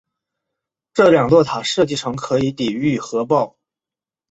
[0.95, 3.55] 这两座塔设计成可以抵御核爆。